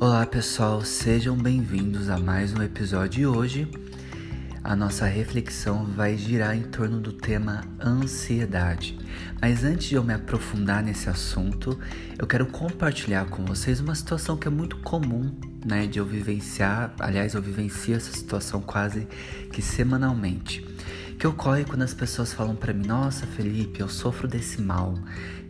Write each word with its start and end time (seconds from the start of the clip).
Olá 0.00 0.24
pessoal, 0.24 0.84
sejam 0.84 1.36
bem-vindos 1.36 2.08
a 2.08 2.16
mais 2.16 2.54
um 2.54 2.62
episódio 2.62 3.20
e 3.20 3.26
hoje 3.26 3.68
a 4.62 4.76
nossa 4.76 5.06
reflexão 5.06 5.86
vai 5.86 6.16
girar 6.16 6.56
em 6.56 6.62
torno 6.62 7.00
do 7.00 7.12
tema 7.12 7.64
ansiedade. 7.84 8.96
Mas 9.42 9.64
antes 9.64 9.88
de 9.88 9.96
eu 9.96 10.04
me 10.04 10.14
aprofundar 10.14 10.84
nesse 10.84 11.10
assunto, 11.10 11.76
eu 12.16 12.28
quero 12.28 12.46
compartilhar 12.46 13.24
com 13.26 13.44
vocês 13.44 13.80
uma 13.80 13.92
situação 13.96 14.36
que 14.36 14.46
é 14.46 14.50
muito 14.52 14.76
comum, 14.82 15.34
né, 15.66 15.84
de 15.88 15.98
eu 15.98 16.06
vivenciar, 16.06 16.94
aliás, 17.00 17.34
eu 17.34 17.42
vivencio 17.42 17.96
essa 17.96 18.12
situação 18.12 18.60
quase 18.60 19.08
que 19.52 19.60
semanalmente. 19.60 20.64
Que 21.18 21.26
ocorre 21.26 21.64
quando 21.64 21.82
as 21.82 21.92
pessoas 21.92 22.32
falam 22.32 22.54
para 22.54 22.72
mim: 22.72 22.86
"Nossa, 22.86 23.26
Felipe, 23.26 23.80
eu 23.80 23.88
sofro 23.88 24.28
desse 24.28 24.62
mal. 24.62 24.94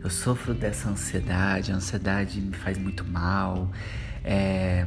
Eu 0.03 0.09
sofro 0.09 0.55
dessa 0.55 0.89
ansiedade, 0.89 1.71
a 1.71 1.75
ansiedade 1.75 2.41
me 2.41 2.55
faz 2.55 2.79
muito 2.79 3.05
mal". 3.05 3.71
É, 4.23 4.85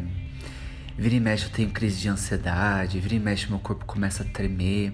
vira 0.96 1.14
e 1.14 1.20
mexe 1.20 1.44
eu 1.44 1.50
tenho 1.50 1.70
crise 1.70 2.00
de 2.00 2.08
ansiedade, 2.08 3.00
vira 3.00 3.14
e 3.14 3.20
mexe 3.20 3.48
meu 3.48 3.58
corpo 3.58 3.84
começa 3.84 4.22
a 4.22 4.26
tremer. 4.26 4.92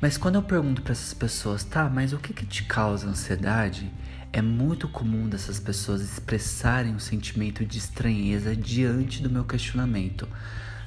Mas 0.00 0.18
quando 0.18 0.34
eu 0.34 0.42
pergunto 0.42 0.82
para 0.82 0.92
essas 0.92 1.14
pessoas, 1.14 1.64
tá, 1.64 1.88
mas 1.88 2.12
o 2.12 2.18
que, 2.18 2.32
que 2.32 2.44
te 2.44 2.64
causa 2.64 3.08
ansiedade? 3.08 3.90
É 4.32 4.42
muito 4.42 4.86
comum 4.88 5.28
dessas 5.28 5.58
pessoas 5.58 6.02
expressarem 6.02 6.94
um 6.94 6.98
sentimento 6.98 7.64
de 7.64 7.78
estranheza 7.78 8.54
diante 8.54 9.22
do 9.22 9.30
meu 9.30 9.44
questionamento. 9.44 10.28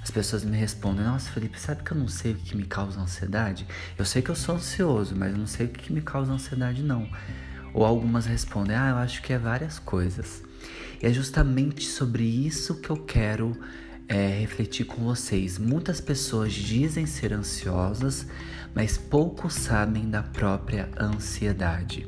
As 0.01 0.11
pessoas 0.11 0.43
me 0.43 0.55
respondem: 0.55 1.03
Nossa, 1.03 1.31
Felipe, 1.31 1.59
sabe 1.59 1.83
que 1.83 1.91
eu 1.91 1.97
não 1.97 2.07
sei 2.07 2.33
o 2.33 2.35
que 2.35 2.55
me 2.55 2.65
causa 2.65 2.99
ansiedade? 2.99 3.67
Eu 3.97 4.05
sei 4.05 4.21
que 4.21 4.29
eu 4.29 4.35
sou 4.35 4.55
ansioso, 4.55 5.15
mas 5.15 5.31
eu 5.31 5.37
não 5.37 5.47
sei 5.47 5.65
o 5.65 5.69
que 5.69 5.91
me 5.91 6.01
causa 6.01 6.31
ansiedade, 6.31 6.83
não. 6.83 7.09
Ou 7.73 7.85
algumas 7.85 8.25
respondem: 8.25 8.75
Ah, 8.75 8.89
eu 8.89 8.97
acho 8.97 9.21
que 9.21 9.33
é 9.33 9.37
várias 9.37 9.79
coisas. 9.79 10.43
E 11.01 11.07
é 11.07 11.13
justamente 11.13 11.85
sobre 11.85 12.23
isso 12.23 12.75
que 12.75 12.89
eu 12.89 12.97
quero 12.97 13.55
é, 14.09 14.39
refletir 14.39 14.85
com 14.85 15.03
vocês. 15.03 15.59
Muitas 15.59 16.01
pessoas 16.01 16.51
dizem 16.51 17.05
ser 17.05 17.31
ansiosas, 17.31 18.25
mas 18.73 18.97
poucos 18.97 19.53
sabem 19.53 20.09
da 20.09 20.23
própria 20.23 20.89
ansiedade. 20.99 22.07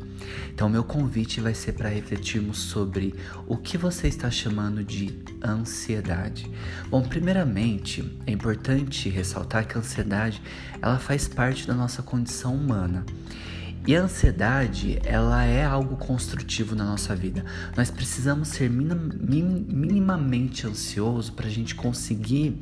Então, 0.54 0.68
meu 0.70 0.84
convite 0.84 1.40
vai 1.40 1.54
ser 1.54 1.74
para 1.74 1.90
refletirmos 1.90 2.58
sobre 2.58 3.16
o 3.48 3.58
que 3.58 3.78
você 3.78 4.08
está 4.08 4.30
chamando 4.30 4.84
de 4.84 5.18
ansiedade. 5.44 6.50
Bom, 6.90 7.02
primeiramente, 7.02 8.18
é 8.26 8.32
importante 8.32 9.10
ressaltar 9.10 9.68
que 9.68 9.78
a 9.78 9.80
ansiedade 9.80 10.42
ela 10.82 11.00
faz 11.00 11.28
parte 11.28 11.68
da 11.68 11.74
nossa 11.74 12.02
condição 12.02 12.56
humana. 12.56 13.06
E 13.88 13.96
a 13.96 14.02
ansiedade, 14.04 15.00
ela 15.04 15.44
é 15.44 15.66
algo 15.66 15.98
construtivo 15.98 16.76
na 16.76 16.86
nossa 16.86 17.16
vida. 17.16 17.44
Nós 17.76 17.90
precisamos 17.90 18.50
ser 18.50 18.70
minim, 18.70 19.66
minimamente 19.68 20.68
ansioso 20.68 21.34
para 21.34 21.48
a 21.48 21.50
gente 21.50 21.74
conseguir 21.74 22.60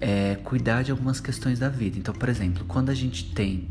é, 0.00 0.36
cuidar 0.44 0.82
de 0.82 0.90
algumas 0.90 1.18
questões 1.18 1.58
da 1.58 1.68
vida. 1.68 1.98
Então, 1.98 2.14
por 2.14 2.28
exemplo, 2.28 2.64
quando 2.68 2.90
a 2.90 2.94
gente 2.94 3.32
tem 3.32 3.68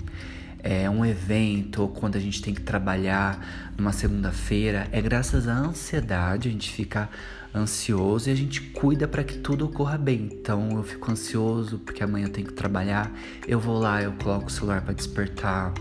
é, 0.62 0.90
um 0.90 1.06
evento 1.06 1.82
ou 1.82 1.90
quando 1.90 2.16
a 2.16 2.20
gente 2.20 2.42
tem 2.42 2.54
que 2.54 2.62
trabalhar 2.62 3.74
numa 3.78 3.92
segunda-feira, 3.92 4.88
é 4.92 5.02
graças 5.02 5.48
à 5.48 5.54
ansiedade 5.54 6.50
a 6.50 6.52
gente 6.52 6.72
fica 6.72 7.10
ansioso 7.56 8.30
e 8.30 8.32
a 8.32 8.36
gente 8.36 8.62
cuida 8.62 9.08
para 9.08 9.24
que 9.24 9.38
tudo 9.38 9.66
ocorra 9.66 9.98
bem. 9.98 10.30
Então 10.32 10.70
eu 10.72 10.84
fico 10.84 11.12
ansioso 11.12 11.80
porque 11.80 12.04
amanhã 12.04 12.28
eu 12.28 12.32
tenho 12.32 12.48
que 12.48 12.54
trabalhar, 12.54 13.12
eu 13.48 13.60
vou 13.60 13.80
lá, 13.80 14.04
eu 14.04 14.12
coloco 14.14 14.48
o 14.48 14.50
celular 14.50 14.82
para 14.82 14.94
despertar 14.94 15.74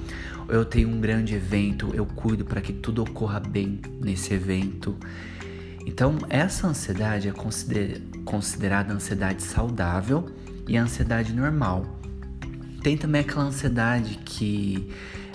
eu 0.49 0.65
tenho 0.65 0.89
um 0.89 1.01
grande 1.01 1.35
evento, 1.35 1.91
eu 1.95 2.07
cuido 2.07 2.45
para 2.45 2.61
que 2.61 2.73
tudo 2.73 3.03
ocorra 3.03 3.39
bem 3.39 3.81
nesse 4.01 4.33
evento. 4.33 4.97
Então, 5.87 6.19
essa 6.29 6.67
ansiedade 6.67 7.29
é 7.29 7.33
consider 7.33 8.03
considerada 8.25 8.93
ansiedade 8.93 9.43
saudável 9.43 10.31
e 10.67 10.77
ansiedade 10.77 11.33
normal. 11.33 11.98
Tem 12.83 12.97
também 12.97 13.21
aquela 13.21 13.45
ansiedade 13.45 14.19
que 14.25 14.89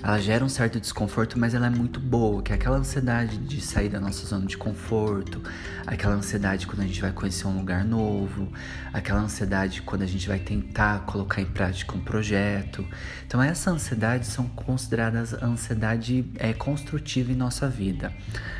ela 0.04 0.20
gera 0.20 0.44
um 0.44 0.50
certo 0.50 0.82
desconforto, 0.82 1.40
mas 1.40 1.54
ela 1.54 1.68
é 1.68 1.70
muito 1.70 1.98
boa, 1.98 2.44
que 2.44 2.52
é 2.52 2.56
aquela 2.56 2.76
ansiedade 2.76 3.38
de 3.38 3.62
sair 3.62 3.88
da 3.88 4.02
nossa 4.02 4.26
zona 4.28 4.46
de 4.46 4.58
conforto, 4.58 5.42
aquela 5.88 6.16
ansiedade 6.16 6.68
quando 6.68 6.82
a 6.82 6.86
gente 6.86 7.00
vai 7.00 7.14
conhecer 7.14 7.48
um 7.48 7.58
lugar 7.58 7.86
novo, 7.86 8.52
aquela 8.92 9.22
ansiedade 9.22 9.82
quando 9.82 10.02
a 10.02 10.06
gente 10.06 10.28
vai 10.28 10.40
tentar 10.40 11.06
colocar 11.06 11.42
em 11.42 11.46
prática 11.46 11.96
um 11.96 12.02
projeto. 12.02 12.86
Então 13.26 13.42
essa 13.42 13.72
ansiedade 13.72 14.28
são 14.28 14.46
consideradas 14.50 15.32
ansiedade 15.42 16.30
é, 16.36 16.52
construtiva 16.52 17.32
em 17.32 17.36
nossa 17.36 17.70
vida, 17.70 18.12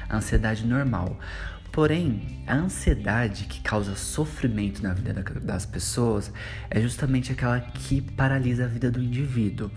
a 0.08 0.16
ansiedade 0.16 0.66
normal. 0.66 1.20
Porém, 1.74 2.46
a 2.48 2.56
ansiedade 2.56 3.46
que 3.46 3.60
causa 3.60 3.96
sofrimento 3.96 4.82
na 4.82 4.94
vida 4.94 5.12
das 5.42 5.66
pessoas 5.66 6.32
é 6.70 6.80
justamente 6.80 7.34
aquela 7.34 7.60
que 7.60 8.00
paralisa 8.00 8.64
a 8.64 8.68
vida 8.68 8.90
do 8.90 9.02
indivíduo 9.02 9.70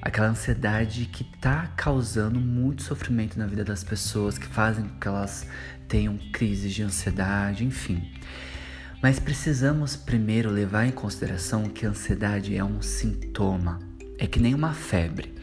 aquela 0.00 0.28
ansiedade 0.28 1.06
que 1.06 1.22
está 1.22 1.66
causando 1.76 2.40
muito 2.40 2.82
sofrimento 2.82 3.38
na 3.38 3.46
vida 3.46 3.64
das 3.64 3.82
pessoas, 3.84 4.38
que 4.38 4.46
fazem 4.46 4.84
com 4.84 4.98
que 4.98 5.08
elas 5.08 5.46
tenham 5.86 6.18
crises 6.32 6.72
de 6.72 6.82
ansiedade, 6.82 7.64
enfim. 7.64 8.12
Mas 9.02 9.18
precisamos 9.18 9.96
primeiro 9.96 10.50
levar 10.50 10.86
em 10.86 10.90
consideração 10.90 11.68
que 11.68 11.86
a 11.86 11.90
ansiedade 11.90 12.56
é 12.56 12.64
um 12.64 12.82
sintoma, 12.82 13.78
é 14.18 14.26
que 14.26 14.40
nem 14.40 14.54
uma 14.54 14.74
febre. 14.74 15.34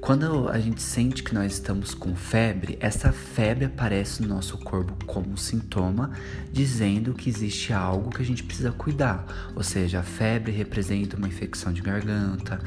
Quando 0.00 0.48
a 0.48 0.58
gente 0.58 0.80
sente 0.80 1.22
que 1.22 1.34
nós 1.34 1.54
estamos 1.54 1.92
com 1.92 2.14
febre, 2.14 2.78
essa 2.80 3.12
febre 3.12 3.64
aparece 3.64 4.22
no 4.22 4.28
nosso 4.28 4.56
corpo 4.56 5.04
como 5.04 5.36
sintoma, 5.36 6.12
dizendo 6.52 7.12
que 7.12 7.28
existe 7.28 7.72
algo 7.72 8.10
que 8.10 8.22
a 8.22 8.24
gente 8.24 8.42
precisa 8.42 8.70
cuidar. 8.70 9.26
Ou 9.54 9.62
seja, 9.62 9.98
a 9.98 10.02
febre 10.02 10.52
representa 10.52 11.16
uma 11.16 11.26
infecção 11.26 11.72
de 11.72 11.82
garganta, 11.82 12.60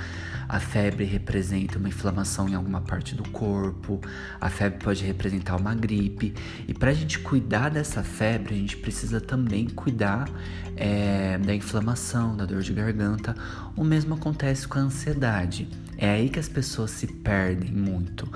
a 0.48 0.60
febre 0.60 1.06
representa 1.06 1.80
uma 1.80 1.88
inflamação 1.88 2.48
em 2.50 2.54
alguma 2.54 2.82
parte 2.82 3.16
do 3.16 3.28
corpo, 3.30 4.02
a 4.40 4.50
febre 4.50 4.84
pode 4.84 5.04
representar 5.04 5.56
uma 5.56 5.74
gripe. 5.74 6.34
E 6.68 6.74
para 6.74 6.92
a 6.92 6.94
gente 6.94 7.18
cuidar 7.20 7.70
dessa 7.70 8.04
febre, 8.04 8.54
a 8.54 8.58
gente 8.58 8.78
precisa 8.78 9.22
também 9.22 9.68
cuidar 9.68 10.30
é, 10.76 11.38
da 11.38 11.56
inflamação, 11.56 12.36
da 12.36 12.46
dor 12.46 12.62
de 12.62 12.74
garganta. 12.74 13.36
O 13.76 13.84
mesmo 13.84 14.16
acontece 14.16 14.68
com 14.68 14.78
a 14.78 14.82
ansiedade. 14.82 15.68
É 16.02 16.10
aí 16.10 16.30
que 16.30 16.40
as 16.40 16.50
pessoas 16.50 16.90
se 16.90 17.06
perdem 17.06 17.72
muito. 17.72 18.28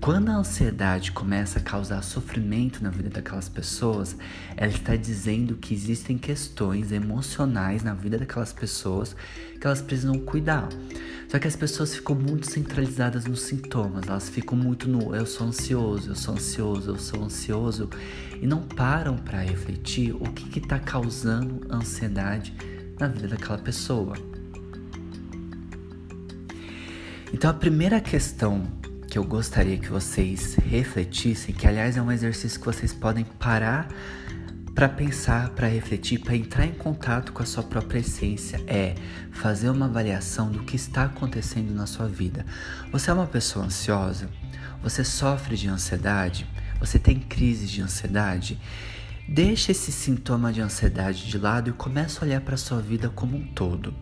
Quando 0.00 0.28
a 0.28 0.36
ansiedade 0.36 1.10
começa 1.10 1.58
a 1.58 1.62
causar 1.62 2.00
sofrimento 2.02 2.80
na 2.80 2.90
vida 2.90 3.10
daquelas 3.10 3.48
pessoas, 3.48 4.16
ela 4.56 4.70
está 4.70 4.94
dizendo 4.94 5.56
que 5.56 5.74
existem 5.74 6.16
questões 6.16 6.92
emocionais 6.92 7.82
na 7.82 7.92
vida 7.92 8.18
daquelas 8.18 8.52
pessoas 8.52 9.16
que 9.60 9.66
elas 9.66 9.82
precisam 9.82 10.16
cuidar. 10.20 10.68
Só 11.26 11.40
que 11.40 11.48
as 11.48 11.56
pessoas 11.56 11.92
ficam 11.92 12.14
muito 12.14 12.48
centralizadas 12.48 13.24
nos 13.24 13.40
sintomas, 13.40 14.06
elas 14.06 14.28
ficam 14.28 14.56
muito 14.56 14.88
no 14.88 15.12
eu 15.12 15.26
sou 15.26 15.48
ansioso, 15.48 16.12
eu 16.12 16.14
sou 16.14 16.34
ansioso, 16.34 16.92
eu 16.92 16.98
sou 17.00 17.24
ansioso 17.24 17.90
e 18.40 18.46
não 18.46 18.62
param 18.62 19.16
para 19.16 19.40
refletir 19.40 20.14
o 20.14 20.32
que 20.32 20.60
está 20.60 20.78
causando 20.78 21.66
ansiedade 21.68 22.54
na 22.96 23.08
vida 23.08 23.26
daquela 23.26 23.58
pessoa. 23.58 24.14
Então 27.32 27.50
a 27.50 27.54
primeira 27.54 28.00
questão 28.00 28.66
que 29.06 29.18
eu 29.18 29.24
gostaria 29.24 29.76
que 29.76 29.88
vocês 29.88 30.54
refletissem, 30.54 31.54
que 31.54 31.66
aliás 31.66 31.96
é 31.96 32.02
um 32.02 32.10
exercício 32.10 32.58
que 32.58 32.64
vocês 32.64 32.92
podem 32.92 33.24
parar 33.24 33.88
para 34.74 34.88
pensar, 34.88 35.50
para 35.50 35.66
refletir, 35.66 36.20
para 36.20 36.36
entrar 36.36 36.64
em 36.64 36.72
contato 36.72 37.32
com 37.32 37.42
a 37.42 37.46
sua 37.46 37.62
própria 37.62 37.98
essência, 37.98 38.62
é 38.66 38.94
fazer 39.30 39.68
uma 39.68 39.86
avaliação 39.86 40.50
do 40.50 40.60
que 40.60 40.76
está 40.76 41.04
acontecendo 41.04 41.74
na 41.74 41.84
sua 41.84 42.06
vida. 42.06 42.46
Você 42.92 43.10
é 43.10 43.12
uma 43.14 43.26
pessoa 43.26 43.66
ansiosa? 43.66 44.30
Você 44.82 45.04
sofre 45.04 45.56
de 45.56 45.68
ansiedade? 45.68 46.46
Você 46.80 46.98
tem 46.98 47.18
crises 47.18 47.68
de 47.70 47.82
ansiedade? 47.82 48.58
Deixe 49.28 49.72
esse 49.72 49.92
sintoma 49.92 50.50
de 50.50 50.62
ansiedade 50.62 51.26
de 51.26 51.36
lado 51.36 51.68
e 51.68 51.72
comece 51.74 52.18
a 52.20 52.22
olhar 52.22 52.40
para 52.40 52.54
a 52.54 52.58
sua 52.58 52.80
vida 52.80 53.10
como 53.10 53.36
um 53.36 53.44
todo. 53.48 53.92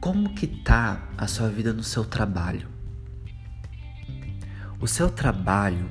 Como 0.00 0.32
que 0.32 0.46
tá 0.46 1.08
a 1.18 1.26
sua 1.26 1.48
vida 1.48 1.72
no 1.72 1.82
seu 1.82 2.04
trabalho? 2.04 2.68
O 4.80 4.86
seu 4.86 5.10
trabalho 5.10 5.90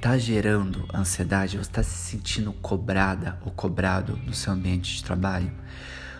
tá 0.00 0.16
gerando 0.16 0.86
ansiedade? 0.94 1.56
Você 1.56 1.68
está 1.68 1.82
se 1.82 2.10
sentindo 2.10 2.52
cobrada 2.52 3.36
ou 3.44 3.50
cobrado 3.50 4.16
no 4.18 4.32
seu 4.32 4.52
ambiente 4.52 4.94
de 4.94 5.02
trabalho? 5.02 5.50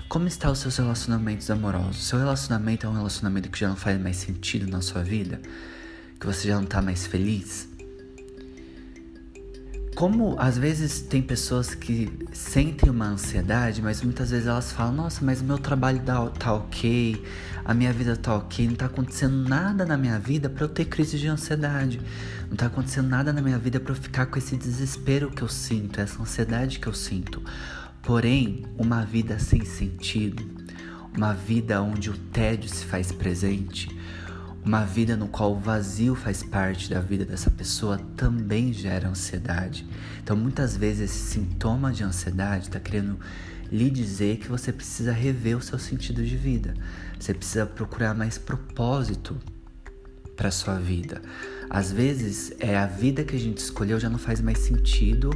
Como 0.09 0.27
estão 0.27 0.51
os 0.51 0.59
seus 0.59 0.77
relacionamentos 0.77 1.49
amorosos? 1.53 2.05
Seu 2.05 2.19
relacionamento 2.19 2.85
é 2.85 2.91
um 2.91 2.95
relacionamento 2.95 3.49
que 3.49 3.61
já 3.61 3.69
não 3.69 3.77
faz 3.77 4.01
mais 4.01 4.17
sentido 4.17 4.69
na 4.69 4.83
sua 4.83 5.05
vida? 5.05 5.41
Que 6.19 6.27
você 6.27 6.49
já 6.49 6.57
não 6.57 6.67
tá 6.67 6.83
mais 6.83 7.07
feliz? 7.07 7.69
Como 9.99 10.37
às 10.39 10.57
vezes 10.57 11.01
tem 11.01 11.21
pessoas 11.21 11.75
que 11.75 12.09
sentem 12.33 12.89
uma 12.89 13.07
ansiedade, 13.07 13.83
mas 13.83 14.01
muitas 14.01 14.31
vezes 14.31 14.47
elas 14.47 14.71
falam: 14.71 14.95
Nossa, 14.95 15.25
mas 15.25 15.41
o 15.41 15.45
meu 15.45 15.59
trabalho 15.59 15.99
tá, 15.99 16.25
tá 16.29 16.53
ok, 16.53 17.21
a 17.65 17.75
minha 17.75 17.93
vida 17.93 18.15
tá 18.15 18.37
ok, 18.37 18.69
não 18.69 18.77
tá 18.77 18.87
acontecendo 18.87 19.49
nada 19.49 19.85
na 19.85 19.97
minha 19.97 20.17
vida 20.17 20.49
para 20.49 20.63
eu 20.63 20.69
ter 20.69 20.85
crise 20.85 21.19
de 21.19 21.27
ansiedade, 21.27 22.01
não 22.49 22.57
tá 22.57 22.67
acontecendo 22.67 23.09
nada 23.09 23.33
na 23.33 23.43
minha 23.43 23.59
vida 23.59 23.81
para 23.81 23.91
eu 23.91 23.97
ficar 23.97 24.27
com 24.27 24.39
esse 24.39 24.57
desespero 24.57 25.33
que 25.33 25.43
eu 25.43 25.49
sinto, 25.49 26.01
essa 26.01 26.23
ansiedade 26.23 26.79
que 26.79 26.87
eu 26.87 26.95
sinto. 26.95 27.43
Porém, 28.01 28.67
uma 28.79 29.05
vida 29.05 29.41
sem 29.41 29.65
sentido, 29.65 30.47
uma 31.13 31.35
vida 31.35 31.83
onde 31.83 32.09
o 32.09 32.17
tédio 32.17 32.69
se 32.69 32.85
faz 32.85 33.11
presente, 33.11 33.89
uma 34.69 34.85
vida 34.85 35.17
no 35.17 35.29
qual 35.29 35.53
o 35.53 35.59
vazio 35.59 36.15
faz 36.15 36.43
parte 36.43 36.91
da 36.91 37.01
vida 37.01 37.25
dessa 37.25 37.51
pessoa 37.51 37.97
também 38.15 38.71
gera 38.71 39.09
ansiedade. 39.09 39.89
Então, 40.23 40.37
muitas 40.37 40.77
vezes, 40.77 41.11
esse 41.11 41.33
sintoma 41.33 41.91
de 41.91 42.05
ansiedade 42.05 42.65
está 42.65 42.79
querendo 42.79 43.19
lhe 43.73 43.89
dizer 43.89 44.37
que 44.37 44.47
você 44.47 44.71
precisa 44.71 45.11
rever 45.11 45.57
o 45.57 45.63
seu 45.63 45.79
sentido 45.79 46.23
de 46.23 46.37
vida. 46.37 46.75
Você 47.19 47.33
precisa 47.33 47.65
procurar 47.65 48.15
mais 48.15 48.37
propósito 48.37 49.39
para 50.39 50.53
sua 50.53 50.77
vida. 50.77 51.21
Às 51.69 51.93
vezes, 51.93 52.53
é 52.61 52.79
a 52.79 52.87
vida 52.87 53.25
que 53.25 53.37
a 53.37 53.39
gente 53.39 53.59
escolheu 53.59 53.99
já 54.01 54.09
não 54.09 54.19
faz 54.19 54.41
mais 54.41 54.59
sentido. 54.59 55.31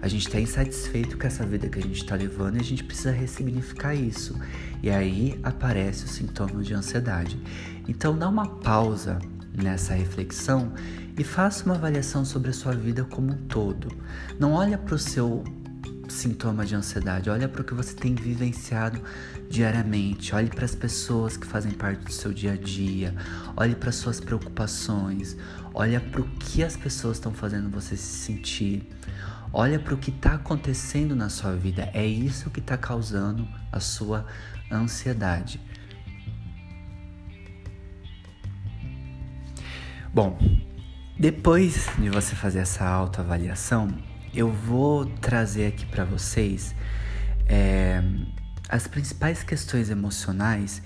A 0.00 0.08
gente 0.08 0.28
está 0.28 0.40
insatisfeito 0.40 1.18
com 1.18 1.26
essa 1.26 1.44
vida 1.44 1.68
que 1.68 1.78
a 1.78 1.82
gente 1.82 1.96
está 1.96 2.14
levando 2.14 2.56
e 2.56 2.60
a 2.60 2.64
gente 2.64 2.84
precisa 2.84 3.10
ressignificar 3.10 3.94
isso. 3.94 4.38
E 4.82 4.88
aí 4.88 5.38
aparece 5.42 6.04
o 6.04 6.08
sintoma 6.08 6.62
de 6.62 6.72
ansiedade. 6.72 7.38
Então, 7.86 8.16
dá 8.16 8.28
uma 8.28 8.46
pausa 8.46 9.18
nessa 9.52 9.92
reflexão 9.92 10.72
e 11.18 11.24
faça 11.24 11.64
uma 11.66 11.74
avaliação 11.74 12.24
sobre 12.24 12.50
a 12.50 12.54
sua 12.54 12.72
vida 12.72 13.04
como 13.04 13.32
um 13.32 13.36
todo. 13.36 13.88
Não 14.38 14.52
olha 14.52 14.78
para 14.78 14.94
o 14.94 14.98
seu 14.98 15.44
sintoma 16.14 16.64
de 16.64 16.74
ansiedade, 16.74 17.28
olha 17.28 17.48
para 17.48 17.60
o 17.60 17.64
que 17.64 17.74
você 17.74 17.94
tem 17.94 18.14
vivenciado 18.14 19.02
diariamente, 19.50 20.34
olhe 20.34 20.48
para 20.48 20.64
as 20.64 20.74
pessoas 20.74 21.36
que 21.36 21.46
fazem 21.46 21.72
parte 21.72 22.04
do 22.04 22.12
seu 22.12 22.32
dia 22.32 22.52
a 22.52 22.56
dia, 22.56 23.14
olhe 23.56 23.74
para 23.74 23.92
suas 23.92 24.20
preocupações, 24.20 25.36
olha 25.74 26.00
para 26.00 26.20
o 26.20 26.28
que 26.38 26.62
as 26.62 26.76
pessoas 26.76 27.16
estão 27.16 27.32
fazendo 27.32 27.68
você 27.68 27.96
se 27.96 28.24
sentir. 28.24 28.88
Olha 29.56 29.78
para 29.78 29.94
o 29.94 29.96
que 29.96 30.10
está 30.10 30.34
acontecendo 30.34 31.14
na 31.14 31.28
sua 31.28 31.54
vida. 31.54 31.88
É 31.94 32.04
isso 32.04 32.50
que 32.50 32.58
está 32.58 32.76
causando 32.76 33.46
a 33.70 33.78
sua 33.78 34.26
ansiedade. 34.68 35.60
Bom, 40.12 40.36
depois 41.16 41.88
de 41.98 42.10
você 42.10 42.34
fazer 42.34 42.60
essa 42.60 42.84
autoavaliação, 42.84 43.88
eu 44.34 44.50
vou 44.50 45.06
trazer 45.06 45.68
aqui 45.68 45.86
para 45.86 46.04
vocês 46.04 46.74
é, 47.46 48.02
as 48.68 48.86
principais 48.86 49.42
questões 49.42 49.90
emocionais 49.90 50.82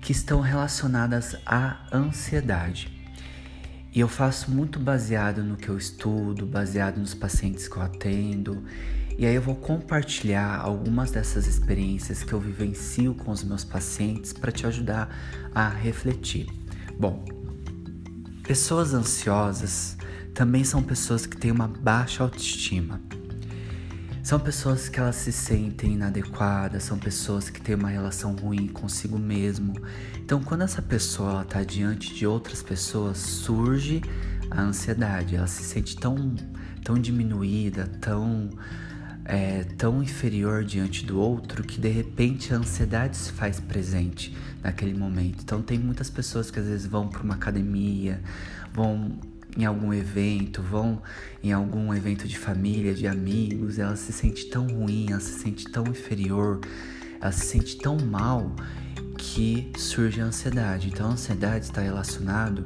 que 0.00 0.12
estão 0.12 0.40
relacionadas 0.40 1.36
à 1.44 1.86
ansiedade. 1.92 2.98
E 3.92 4.00
eu 4.00 4.08
faço 4.08 4.50
muito 4.50 4.78
baseado 4.78 5.42
no 5.42 5.56
que 5.56 5.68
eu 5.68 5.76
estudo, 5.76 6.46
baseado 6.46 6.98
nos 6.98 7.12
pacientes 7.12 7.68
que 7.68 7.76
eu 7.76 7.82
atendo. 7.82 8.64
E 9.18 9.26
aí 9.26 9.34
eu 9.34 9.42
vou 9.42 9.56
compartilhar 9.56 10.56
algumas 10.56 11.10
dessas 11.10 11.46
experiências 11.46 12.22
que 12.22 12.32
eu 12.32 12.40
vivencio 12.40 13.14
com 13.14 13.32
os 13.32 13.44
meus 13.44 13.64
pacientes 13.64 14.32
para 14.32 14.50
te 14.50 14.66
ajudar 14.66 15.10
a 15.54 15.68
refletir. 15.68 16.46
Bom, 16.98 17.24
pessoas 18.44 18.94
ansiosas 18.94 19.98
também 20.34 20.64
são 20.64 20.82
pessoas 20.82 21.26
que 21.26 21.36
têm 21.36 21.50
uma 21.50 21.68
baixa 21.68 22.22
autoestima. 22.22 23.00
São 24.22 24.38
pessoas 24.38 24.88
que 24.88 25.00
elas 25.00 25.16
se 25.16 25.32
sentem 25.32 25.94
inadequadas, 25.94 26.82
são 26.82 26.98
pessoas 26.98 27.48
que 27.48 27.60
têm 27.60 27.74
uma 27.74 27.88
relação 27.88 28.34
ruim 28.36 28.68
consigo 28.68 29.18
mesmo. 29.18 29.74
Então, 30.18 30.42
quando 30.42 30.62
essa 30.62 30.82
pessoa 30.82 31.42
está 31.42 31.64
diante 31.64 32.14
de 32.14 32.26
outras 32.26 32.62
pessoas, 32.62 33.16
surge 33.16 34.02
a 34.50 34.60
ansiedade. 34.60 35.36
Ela 35.36 35.46
se 35.46 35.64
sente 35.64 35.96
tão, 35.96 36.34
tão 36.84 36.98
diminuída, 36.98 37.86
tão, 37.98 38.50
é, 39.24 39.64
tão 39.64 40.02
inferior 40.02 40.64
diante 40.64 41.06
do 41.06 41.18
outro 41.18 41.64
que 41.64 41.80
de 41.80 41.88
repente 41.88 42.52
a 42.52 42.58
ansiedade 42.58 43.16
se 43.16 43.32
faz 43.32 43.58
presente 43.58 44.36
naquele 44.62 44.92
momento. 44.92 45.42
Então, 45.42 45.62
tem 45.62 45.78
muitas 45.78 46.10
pessoas 46.10 46.50
que 46.50 46.60
às 46.60 46.66
vezes 46.66 46.86
vão 46.86 47.08
para 47.08 47.22
uma 47.22 47.34
academia, 47.34 48.20
vão 48.72 49.18
em 49.56 49.64
algum 49.64 49.92
evento, 49.92 50.62
vão 50.62 51.02
em 51.42 51.52
algum 51.52 51.92
evento 51.94 52.26
de 52.28 52.38
família, 52.38 52.94
de 52.94 53.06
amigos, 53.06 53.78
ela 53.78 53.96
se 53.96 54.12
sente 54.12 54.46
tão 54.46 54.66
ruim, 54.66 55.10
ela 55.10 55.20
se 55.20 55.40
sente 55.40 55.64
tão 55.70 55.84
inferior, 55.86 56.60
ela 57.20 57.32
se 57.32 57.46
sente 57.46 57.76
tão 57.76 57.98
mal 57.98 58.54
que 59.16 59.72
surge 59.76 60.20
a 60.20 60.24
ansiedade. 60.24 60.88
Então 60.88 61.08
a 61.08 61.12
ansiedade 61.12 61.64
está 61.64 61.80
relacionado 61.80 62.64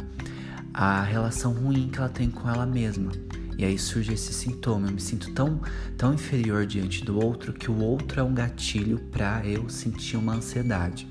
à 0.73 1.03
relação 1.03 1.53
ruim 1.53 1.89
que 1.89 1.99
ela 1.99 2.09
tem 2.09 2.31
com 2.31 2.49
ela 2.49 2.67
mesma. 2.67 3.13
E 3.57 3.65
aí 3.65 3.79
surge 3.79 4.13
esse 4.13 4.33
sintoma, 4.33 4.89
eu 4.89 4.93
me 4.93 5.01
sinto 5.01 5.33
tão, 5.33 5.61
tão 5.97 6.13
inferior 6.13 6.67
diante 6.67 7.05
do 7.05 7.19
outro 7.21 7.53
que 7.53 7.71
o 7.71 7.79
outro 7.79 8.21
é 8.21 8.23
um 8.23 8.35
gatilho 8.35 8.99
para 9.13 9.47
eu 9.47 9.69
sentir 9.69 10.17
uma 10.17 10.35
ansiedade. 10.35 11.07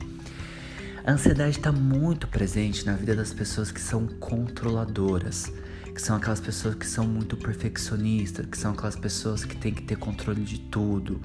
A 1.06 1.12
ansiedade 1.12 1.58
está 1.58 1.72
muito 1.72 2.28
presente 2.28 2.86
na 2.86 2.94
vida 2.94 3.16
das 3.16 3.34
pessoas 3.34 3.72
que 3.72 3.80
são 3.80 4.08
controladoras 4.08 5.52
que 5.94 6.02
são 6.02 6.16
aquelas 6.16 6.40
pessoas 6.40 6.76
que 6.76 6.88
são 6.88 7.06
muito 7.06 7.38
perfeccionistas, 7.38 8.46
que 8.46 8.58
são 8.58 8.74
aquelas 8.74 8.96
pessoas 8.96 9.46
que 9.46 9.56
têm 9.56 9.74
que 9.74 9.84
ter 9.84 9.96
controle 9.96 10.44
de 10.44 10.60
tudo, 10.60 11.22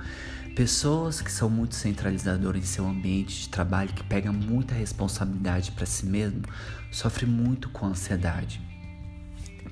pessoas 0.54 1.20
que 1.22 1.32
são 1.32 1.48
muito 1.48 1.74
centralizadoras 1.74 2.62
em 2.62 2.66
seu 2.66 2.86
ambiente 2.86 3.42
de 3.42 3.48
trabalho, 3.48 3.92
que 3.92 4.04
pegam 4.04 4.32
muita 4.32 4.74
responsabilidade 4.74 5.72
para 5.72 5.86
si 5.86 6.04
mesmo, 6.04 6.42
sofre 6.90 7.24
muito 7.24 7.70
com 7.70 7.86
ansiedade. 7.86 8.60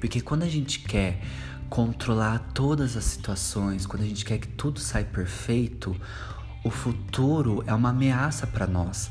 Porque 0.01 0.21
quando 0.21 0.45
a 0.45 0.49
gente 0.49 0.81
quer 0.81 1.21
controlar 1.69 2.39
todas 2.55 2.97
as 2.97 3.05
situações, 3.05 3.87
quando 3.87 4.03
a 4.03 4.07
gente 4.07 4.25
quer 4.25 4.39
que 4.39 4.49
tudo 4.49 4.79
saia 4.81 5.05
perfeito, 5.05 5.99
o 6.65 6.71
futuro 6.71 7.63
é 7.67 7.75
uma 7.75 7.91
ameaça 7.91 8.47
para 8.47 8.67
nós. 8.67 9.11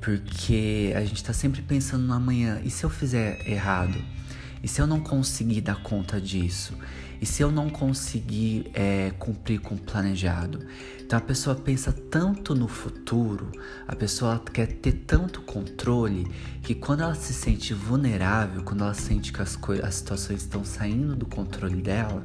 Porque 0.00 0.92
a 0.94 1.00
gente 1.00 1.16
está 1.16 1.32
sempre 1.32 1.62
pensando 1.62 2.04
no 2.04 2.12
amanhã, 2.12 2.60
e 2.62 2.70
se 2.70 2.84
eu 2.84 2.90
fizer 2.90 3.48
errado? 3.48 3.98
E 4.64 4.68
se 4.68 4.80
eu 4.80 4.86
não 4.86 4.98
conseguir 4.98 5.60
dar 5.60 5.82
conta 5.82 6.18
disso? 6.18 6.72
E 7.20 7.26
se 7.26 7.42
eu 7.42 7.52
não 7.52 7.68
conseguir 7.68 8.70
é, 8.72 9.10
cumprir 9.18 9.60
com 9.60 9.74
o 9.74 9.78
planejado? 9.78 10.58
Então 11.02 11.18
a 11.18 11.22
pessoa 11.22 11.54
pensa 11.54 11.92
tanto 11.92 12.54
no 12.54 12.66
futuro, 12.66 13.52
a 13.86 13.94
pessoa 13.94 14.42
quer 14.52 14.66
ter 14.68 15.04
tanto 15.06 15.42
controle 15.42 16.26
que 16.62 16.74
quando 16.74 17.02
ela 17.02 17.14
se 17.14 17.34
sente 17.34 17.74
vulnerável, 17.74 18.62
quando 18.62 18.82
ela 18.82 18.94
sente 18.94 19.34
que 19.34 19.42
as, 19.42 19.58
as 19.82 19.94
situações 19.96 20.40
estão 20.40 20.64
saindo 20.64 21.14
do 21.14 21.26
controle 21.26 21.82
dela, 21.82 22.24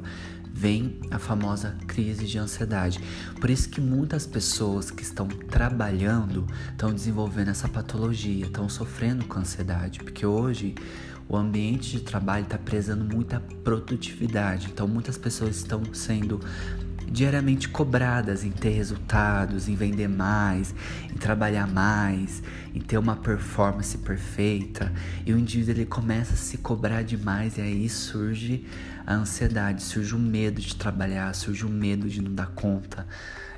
vem 0.52 1.00
a 1.10 1.18
famosa 1.18 1.76
crise 1.86 2.26
de 2.26 2.38
ansiedade. 2.38 3.00
Por 3.40 3.50
isso 3.50 3.68
que 3.68 3.80
muitas 3.80 4.26
pessoas 4.26 4.90
que 4.90 5.02
estão 5.02 5.26
trabalhando 5.26 6.46
estão 6.70 6.92
desenvolvendo 6.92 7.48
essa 7.48 7.68
patologia, 7.68 8.46
estão 8.46 8.68
sofrendo 8.68 9.24
com 9.24 9.38
ansiedade, 9.38 10.00
porque 10.00 10.26
hoje 10.26 10.74
o 11.30 11.36
ambiente 11.36 11.92
de 11.92 12.00
trabalho 12.00 12.42
está 12.42 12.58
prezando 12.58 13.04
muita 13.04 13.40
produtividade. 13.62 14.68
Então, 14.72 14.88
muitas 14.88 15.16
pessoas 15.16 15.56
estão 15.56 15.82
sendo 15.94 16.40
diariamente 17.10 17.68
cobradas 17.68 18.44
em 18.44 18.50
ter 18.50 18.70
resultados, 18.70 19.68
em 19.68 19.74
vender 19.74 20.08
mais, 20.08 20.74
em 21.12 21.16
trabalhar 21.16 21.66
mais, 21.66 22.42
em 22.74 22.80
ter 22.80 22.96
uma 22.98 23.16
performance 23.16 23.98
perfeita. 23.98 24.92
E 25.26 25.32
o 25.32 25.38
indivíduo 25.38 25.74
ele 25.74 25.86
começa 25.86 26.34
a 26.34 26.36
se 26.36 26.58
cobrar 26.58 27.02
demais 27.02 27.58
e 27.58 27.60
aí 27.60 27.88
surge 27.88 28.64
a 29.06 29.14
ansiedade, 29.14 29.82
surge 29.82 30.14
o 30.14 30.18
medo 30.18 30.60
de 30.60 30.76
trabalhar, 30.76 31.34
surge 31.34 31.66
o 31.66 31.68
medo 31.68 32.08
de 32.08 32.22
não 32.22 32.32
dar 32.32 32.48
conta 32.48 33.06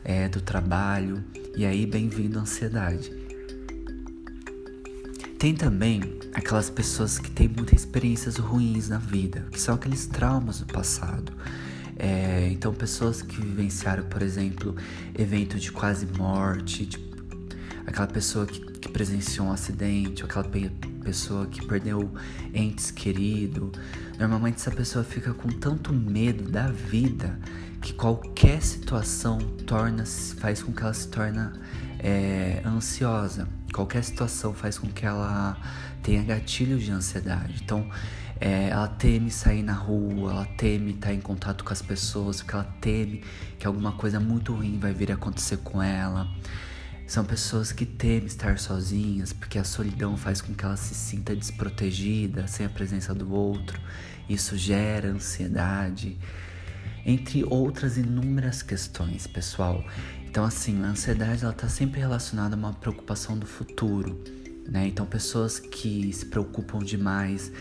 é, 0.02 0.28
do 0.28 0.40
trabalho. 0.40 1.22
E 1.54 1.66
aí, 1.66 1.84
bem-vindo 1.84 2.38
à 2.38 2.42
ansiedade. 2.42 3.12
Tem 5.38 5.54
também 5.54 6.00
aquelas 6.32 6.70
pessoas 6.70 7.18
que 7.18 7.28
têm 7.28 7.48
muitas 7.48 7.80
experiências 7.80 8.36
ruins 8.36 8.88
na 8.88 8.98
vida, 8.98 9.44
que 9.50 9.60
são 9.60 9.74
aqueles 9.74 10.06
traumas 10.06 10.60
do 10.60 10.66
passado. 10.66 11.32
É, 11.96 12.48
então, 12.50 12.72
pessoas 12.72 13.22
que 13.22 13.40
vivenciaram, 13.40 14.04
por 14.04 14.22
exemplo, 14.22 14.74
evento 15.16 15.58
de 15.58 15.70
quase 15.70 16.06
morte, 16.06 16.86
tipo, 16.86 17.16
aquela 17.86 18.06
pessoa 18.06 18.46
que, 18.46 18.60
que 18.60 18.88
presenciou 18.88 19.48
um 19.48 19.52
acidente, 19.52 20.24
aquela 20.24 20.44
pe 20.44 20.70
pessoa 21.02 21.46
que 21.46 21.66
perdeu 21.66 22.12
entes 22.54 22.92
queridos. 22.92 23.72
Normalmente, 24.18 24.56
essa 24.56 24.70
pessoa 24.70 25.04
fica 25.04 25.34
com 25.34 25.48
tanto 25.48 25.92
medo 25.92 26.48
da 26.48 26.68
vida 26.68 27.38
que 27.80 27.92
qualquer 27.92 28.62
situação 28.62 29.38
torna 29.66 30.04
faz 30.06 30.62
com 30.62 30.72
que 30.72 30.80
ela 30.80 30.94
se 30.94 31.08
torne 31.08 31.50
é, 31.98 32.62
ansiosa. 32.64 33.48
Qualquer 33.72 34.04
situação 34.04 34.52
faz 34.52 34.78
com 34.78 34.88
que 34.88 35.06
ela 35.06 35.56
tenha 36.02 36.22
gatilhos 36.22 36.82
de 36.82 36.90
ansiedade. 36.90 37.60
Então, 37.64 37.88
é, 38.40 38.70
ela 38.70 38.88
teme 38.88 39.30
sair 39.30 39.62
na 39.62 39.72
rua, 39.72 40.32
ela 40.32 40.44
teme 40.44 40.90
estar 40.90 41.14
em 41.14 41.20
contato 41.20 41.62
com 41.62 41.72
as 41.72 41.80
pessoas, 41.80 42.38
porque 42.42 42.54
ela 42.54 42.76
teme 42.80 43.22
que 43.58 43.66
alguma 43.66 43.92
coisa 43.92 44.18
muito 44.18 44.52
ruim 44.52 44.78
vai 44.78 44.92
vir 44.92 45.12
a 45.12 45.14
acontecer 45.14 45.58
com 45.58 45.82
ela. 45.82 46.28
São 47.06 47.24
pessoas 47.24 47.72
que 47.72 47.86
temem 47.86 48.26
estar 48.26 48.58
sozinhas, 48.58 49.32
porque 49.32 49.58
a 49.58 49.64
solidão 49.64 50.16
faz 50.16 50.40
com 50.40 50.54
que 50.54 50.64
ela 50.64 50.76
se 50.76 50.94
sinta 50.94 51.36
desprotegida, 51.36 52.46
sem 52.46 52.66
a 52.66 52.68
presença 52.68 53.14
do 53.14 53.32
outro. 53.32 53.80
Isso 54.28 54.56
gera 54.56 55.08
ansiedade. 55.08 56.18
Entre 57.04 57.44
outras 57.44 57.96
inúmeras 57.96 58.62
questões, 58.62 59.26
pessoal. 59.26 59.84
Então, 60.28 60.44
assim, 60.44 60.82
a 60.82 60.86
ansiedade 60.86 61.42
ela 61.42 61.52
está 61.52 61.68
sempre 61.68 62.00
relacionada 62.00 62.54
a 62.54 62.58
uma 62.58 62.72
preocupação 62.72 63.36
do 63.38 63.46
futuro, 63.46 64.22
né? 64.66 64.86
Então, 64.86 65.04
pessoas 65.04 65.58
que 65.58 66.12
se 66.12 66.26
preocupam 66.26 66.78
demais 66.78 67.52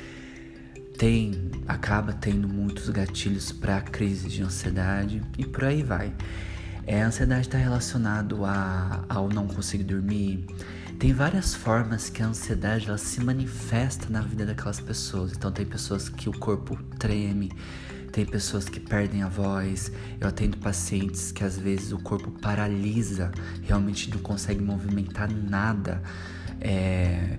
tem, 0.97 1.51
acaba 1.67 2.13
tendo 2.13 2.47
muitos 2.47 2.87
gatilhos 2.89 3.51
para 3.51 3.81
crise 3.81 4.27
de 4.27 4.43
ansiedade 4.43 5.21
e 5.37 5.45
por 5.45 5.65
aí 5.65 5.81
vai. 5.81 6.13
É, 6.85 7.01
a 7.01 7.07
ansiedade 7.07 7.47
está 7.47 7.57
relacionado 7.57 8.45
a, 8.45 9.03
ao 9.09 9.29
não 9.29 9.47
conseguir 9.47 9.83
dormir. 9.83 10.45
Tem 10.99 11.13
várias 11.13 11.55
formas 11.55 12.09
que 12.09 12.21
a 12.21 12.27
ansiedade 12.27 12.87
ela 12.87 12.97
se 12.97 13.19
manifesta 13.19 14.07
na 14.09 14.21
vida 14.21 14.45
daquelas 14.45 14.79
pessoas. 14.79 15.31
Então 15.31 15.51
tem 15.51 15.65
pessoas 15.65 16.07
que 16.09 16.29
o 16.29 16.31
corpo 16.31 16.77
treme, 16.99 17.51
tem 18.11 18.25
pessoas 18.25 18.67
que 18.67 18.79
perdem 18.79 19.23
a 19.23 19.29
voz. 19.29 19.91
Eu 20.19 20.27
atendo 20.27 20.57
pacientes 20.57 21.31
que 21.31 21.43
às 21.43 21.57
vezes 21.57 21.91
o 21.91 21.97
corpo 21.97 22.31
paralisa, 22.31 23.31
realmente 23.63 24.09
não 24.09 24.19
consegue 24.19 24.61
movimentar 24.61 25.31
nada 25.31 26.01
é, 26.59 27.37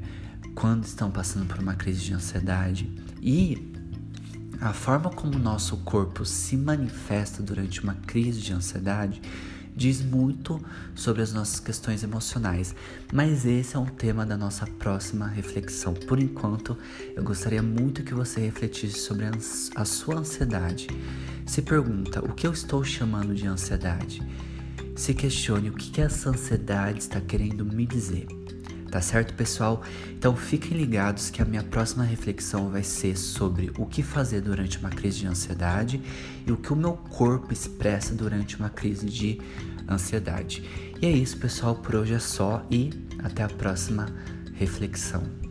quando 0.54 0.84
estão 0.84 1.10
passando 1.10 1.46
por 1.46 1.58
uma 1.58 1.74
crise 1.74 2.00
de 2.00 2.14
ansiedade. 2.14 2.90
E 3.20 3.72
a 4.60 4.72
forma 4.72 5.10
como 5.10 5.34
o 5.34 5.38
nosso 5.38 5.76
corpo 5.78 6.24
se 6.24 6.56
manifesta 6.56 7.42
durante 7.42 7.82
uma 7.82 7.94
crise 7.94 8.40
de 8.40 8.52
ansiedade 8.52 9.20
diz 9.74 10.02
muito 10.02 10.60
sobre 10.94 11.22
as 11.22 11.32
nossas 11.32 11.60
questões 11.60 12.02
emocionais, 12.02 12.74
mas 13.12 13.44
esse 13.46 13.76
é 13.76 13.78
um 13.78 13.86
tema 13.86 14.26
da 14.26 14.36
nossa 14.36 14.66
próxima 14.66 15.26
reflexão. 15.26 15.94
Por 15.94 16.18
enquanto, 16.18 16.76
eu 17.14 17.22
gostaria 17.22 17.62
muito 17.62 18.02
que 18.02 18.14
você 18.14 18.40
refletisse 18.40 18.98
sobre 18.98 19.26
a 19.74 19.84
sua 19.84 20.16
ansiedade. 20.16 20.88
Se 21.46 21.62
pergunta: 21.62 22.24
o 22.24 22.32
que 22.32 22.46
eu 22.46 22.52
estou 22.52 22.84
chamando 22.84 23.34
de 23.34 23.46
ansiedade? 23.46 24.22
Se 24.94 25.14
questione 25.14 25.70
o 25.70 25.72
que 25.72 26.00
essa 26.00 26.30
ansiedade 26.30 26.98
está 26.98 27.20
querendo 27.20 27.64
me 27.64 27.86
dizer. 27.86 28.41
Tá 28.92 29.00
certo, 29.00 29.32
pessoal? 29.32 29.80
Então 30.10 30.36
fiquem 30.36 30.76
ligados 30.76 31.30
que 31.30 31.40
a 31.40 31.46
minha 31.46 31.62
próxima 31.62 32.04
reflexão 32.04 32.68
vai 32.68 32.82
ser 32.82 33.16
sobre 33.16 33.72
o 33.78 33.86
que 33.86 34.02
fazer 34.02 34.42
durante 34.42 34.76
uma 34.76 34.90
crise 34.90 35.20
de 35.20 35.26
ansiedade 35.26 35.98
e 36.46 36.52
o 36.52 36.58
que 36.58 36.74
o 36.74 36.76
meu 36.76 36.92
corpo 36.92 37.54
expressa 37.54 38.14
durante 38.14 38.54
uma 38.54 38.68
crise 38.68 39.06
de 39.06 39.40
ansiedade. 39.88 40.62
E 41.00 41.06
é 41.06 41.10
isso, 41.10 41.38
pessoal, 41.38 41.74
por 41.74 41.94
hoje 41.94 42.12
é 42.12 42.18
só 42.18 42.66
e 42.70 42.90
até 43.20 43.42
a 43.42 43.48
próxima 43.48 44.12
reflexão. 44.52 45.41